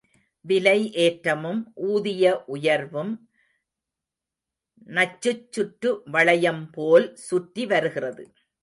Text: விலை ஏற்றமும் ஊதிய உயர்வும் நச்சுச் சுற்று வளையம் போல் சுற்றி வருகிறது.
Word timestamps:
விலை 0.45 0.79
ஏற்றமும் 0.95 1.61
ஊதிய 1.75 2.43
உயர்வும் 2.47 3.11
நச்சுச் 4.89 5.51
சுற்று 5.51 6.01
வளையம் 6.05 6.63
போல் 6.71 7.15
சுற்றி 7.15 7.65
வருகிறது. 7.65 8.23